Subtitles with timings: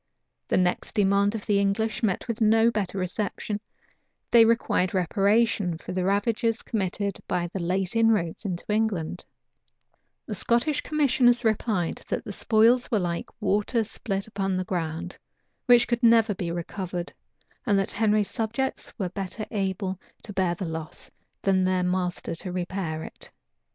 [0.47, 3.59] The next demand of the English met with no better reception:
[4.31, 9.23] they required reparation for the ravages committed by the late inroads into England:
[10.25, 15.19] the Scottish commissioners replied, that the spoils were like water spilt upon the ground,
[15.67, 17.13] which could never be recovered;
[17.67, 21.11] and that Henry's subjects were better able to bear the loss,
[21.43, 23.29] than their master to repair it.